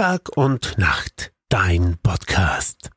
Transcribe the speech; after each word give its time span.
Tag 0.00 0.34
und 0.34 0.78
Nacht, 0.78 1.30
dein 1.50 1.98
Podcast. 2.02 2.88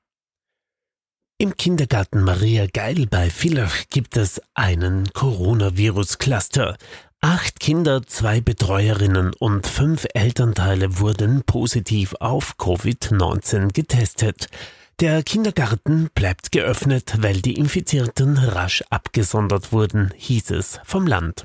Im 1.38 1.58
Kindergarten 1.58 2.24
Maria 2.24 2.66
Geil 2.72 3.08
bei 3.10 3.30
Villach 3.30 3.90
gibt 3.90 4.16
es 4.16 4.42
einen 4.54 5.12
Coronavirus-Cluster. 5.12 6.78
Acht 7.20 7.60
Kinder, 7.60 8.04
zwei 8.08 8.40
Betreuerinnen 8.40 9.34
und 9.38 9.68
fünf 9.68 10.08
Elternteile 10.14 10.98
wurden 11.00 11.44
positiv 11.44 12.16
auf 12.22 12.56
Covid-19 12.58 13.74
getestet. 13.74 14.48
Der 15.02 15.24
Kindergarten 15.24 16.10
bleibt 16.16 16.54
geöffnet, 16.54 17.16
weil 17.18 17.42
die 17.42 17.56
Infizierten 17.56 18.38
rasch 18.38 18.82
abgesondert 18.90 19.74
wurden, 19.74 20.14
hieß 20.16 20.52
es 20.52 20.80
vom 20.86 21.06
Land. 21.06 21.44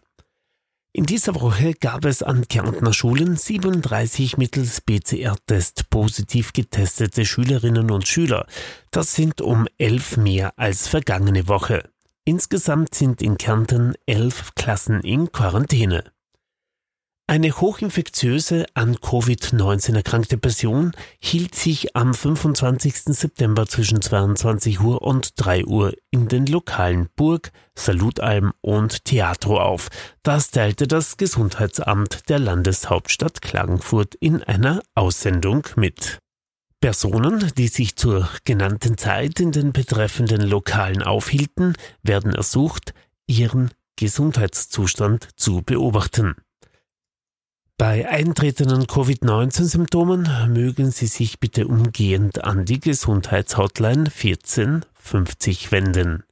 In 0.93 1.05
dieser 1.05 1.35
Woche 1.41 1.75
gab 1.75 2.07
es 2.07 2.23
an 2.23 2.49
Kärntner 2.49 2.93
Schulen 2.93 3.37
37 3.37 4.39
mittels 4.39 4.81
PCR-Test 4.81 5.91
positiv 5.91 6.53
getestete 6.55 7.27
Schülerinnen 7.27 7.91
und 7.91 8.09
Schüler. 8.09 8.47
Das 8.91 9.15
sind 9.15 9.41
um 9.43 9.69
elf 9.77 10.17
mehr 10.17 10.59
als 10.59 10.89
vergangene 10.89 11.47
Woche. 11.47 11.91
Insgesamt 12.25 12.95
sind 12.95 13.23
in 13.23 13.37
Kärnten 13.37 13.95
elf 14.07 14.55
Klassen 14.55 15.01
in 15.01 15.31
Quarantäne. 15.31 16.05
Eine 17.31 17.53
hochinfektiöse, 17.53 18.65
an 18.73 18.97
Covid-19 18.97 19.95
erkrankte 19.97 20.39
Person 20.39 20.93
hielt 21.21 21.55
sich 21.55 21.95
am 21.95 22.15
25. 22.15 23.01
September 23.15 23.67
zwischen 23.67 24.01
22 24.01 24.81
Uhr 24.81 25.03
und 25.03 25.33
3 25.37 25.67
Uhr 25.67 25.93
in 26.11 26.29
den 26.29 26.47
Lokalen 26.47 27.11
Burg, 27.17 27.53
Salutalm 27.75 28.55
und 28.63 29.05
Theatro 29.05 29.61
auf. 29.61 29.89
Das 30.23 30.53
teilte 30.53 30.89
das 30.89 31.19
Gesundheitsamt 31.19 32.31
der 32.31 32.39
Landeshauptstadt 32.39 33.43
Klagenfurt 33.43 34.15
in 34.15 34.43
einer 34.43 34.81
Aussendung 34.95 35.69
mit. 35.77 36.21
Personen, 36.81 37.53
die 37.59 37.69
sich 37.69 37.97
zur 37.97 38.27
genannten 38.45 38.97
Zeit 38.97 39.39
in 39.39 39.53
den 39.53 39.75
betreffenden 39.75 40.41
Lokalen 40.41 41.03
aufhielten, 41.03 41.75
werden 42.03 42.35
ersucht, 42.35 42.95
ihren 43.27 43.71
Gesundheitszustand 43.97 45.29
zu 45.37 45.61
beobachten. 45.61 46.35
Bei 47.79 48.09
eintretenden 48.09 48.89
Covid-19-Symptomen 48.89 50.29
mögen 50.53 50.91
Sie 50.91 51.07
sich 51.07 51.39
bitte 51.39 51.69
umgehend 51.69 52.43
an 52.43 52.65
die 52.65 52.81
Gesundheitshotline 52.81 54.11
1450 54.11 55.71
wenden. 55.71 56.25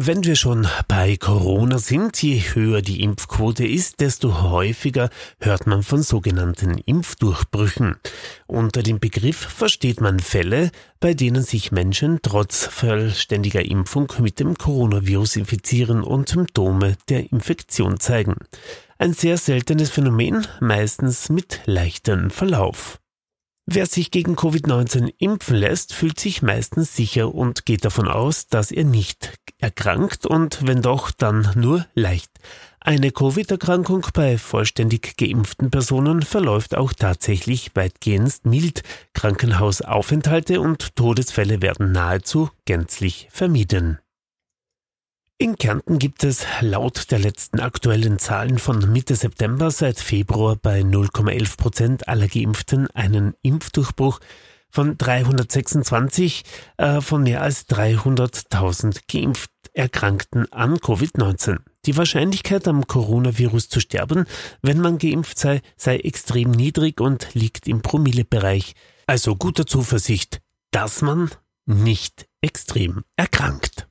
Wenn 0.00 0.22
wir 0.24 0.36
schon 0.36 0.68
bei 0.86 1.16
Corona 1.16 1.78
sind, 1.78 2.22
je 2.22 2.38
höher 2.52 2.82
die 2.82 3.02
Impfquote 3.02 3.66
ist, 3.66 4.00
desto 4.00 4.42
häufiger 4.42 5.08
hört 5.40 5.66
man 5.66 5.82
von 5.82 6.02
sogenannten 6.02 6.76
Impfdurchbrüchen. 6.76 7.96
Unter 8.46 8.82
dem 8.82 9.00
Begriff 9.00 9.38
versteht 9.38 10.02
man 10.02 10.20
Fälle, 10.20 10.70
bei 11.00 11.14
denen 11.14 11.42
sich 11.42 11.72
Menschen 11.72 12.20
trotz 12.22 12.66
vollständiger 12.66 13.64
Impfung 13.64 14.12
mit 14.20 14.38
dem 14.38 14.58
Coronavirus 14.58 15.36
infizieren 15.36 16.02
und 16.04 16.28
Symptome 16.28 16.96
der 17.08 17.32
Infektion 17.32 17.98
zeigen. 17.98 18.36
Ein 19.00 19.12
sehr 19.12 19.38
seltenes 19.38 19.90
Phänomen, 19.90 20.44
meistens 20.58 21.28
mit 21.28 21.60
leichtem 21.66 22.30
Verlauf. 22.30 22.98
Wer 23.64 23.86
sich 23.86 24.10
gegen 24.10 24.34
Covid-19 24.34 25.12
impfen 25.18 25.54
lässt, 25.54 25.94
fühlt 25.94 26.18
sich 26.18 26.42
meistens 26.42 26.96
sicher 26.96 27.32
und 27.32 27.64
geht 27.64 27.84
davon 27.84 28.08
aus, 28.08 28.48
dass 28.48 28.72
er 28.72 28.82
nicht 28.82 29.34
erkrankt 29.58 30.26
und 30.26 30.66
wenn 30.66 30.82
doch, 30.82 31.12
dann 31.12 31.52
nur 31.54 31.86
leicht. 31.94 32.30
Eine 32.80 33.12
Covid-Erkrankung 33.12 34.04
bei 34.14 34.36
vollständig 34.36 35.16
geimpften 35.16 35.70
Personen 35.70 36.22
verläuft 36.22 36.76
auch 36.76 36.92
tatsächlich 36.92 37.70
weitgehend 37.74 38.44
mild. 38.46 38.82
Krankenhausaufenthalte 39.14 40.60
und 40.60 40.96
Todesfälle 40.96 41.62
werden 41.62 41.92
nahezu 41.92 42.50
gänzlich 42.64 43.28
vermieden. 43.30 44.00
In 45.40 45.56
Kärnten 45.56 46.00
gibt 46.00 46.24
es 46.24 46.44
laut 46.62 47.12
der 47.12 47.20
letzten 47.20 47.60
aktuellen 47.60 48.18
Zahlen 48.18 48.58
von 48.58 48.90
Mitte 48.90 49.14
September 49.14 49.70
seit 49.70 50.00
Februar 50.00 50.56
bei 50.56 50.80
0,11 50.80 51.56
Prozent 51.56 52.08
aller 52.08 52.26
Geimpften 52.26 52.88
einen 52.90 53.34
Impfdurchbruch 53.42 54.18
von 54.68 54.98
326 54.98 56.42
äh, 56.78 57.00
von 57.00 57.22
mehr 57.22 57.40
als 57.40 57.68
300.000 57.68 59.02
geimpft 59.06 59.52
Erkrankten 59.74 60.52
an 60.52 60.78
Covid-19. 60.78 61.58
Die 61.86 61.96
Wahrscheinlichkeit 61.96 62.66
am 62.66 62.88
Coronavirus 62.88 63.68
zu 63.68 63.78
sterben, 63.78 64.24
wenn 64.60 64.80
man 64.80 64.98
geimpft 64.98 65.38
sei, 65.38 65.60
sei 65.76 65.98
extrem 65.98 66.50
niedrig 66.50 67.00
und 67.00 67.32
liegt 67.34 67.68
im 67.68 67.80
Promillebereich. 67.80 68.74
Also 69.06 69.36
guter 69.36 69.66
Zuversicht, 69.66 70.40
dass 70.72 71.00
man 71.00 71.30
nicht 71.64 72.26
extrem 72.40 73.04
erkrankt. 73.14 73.87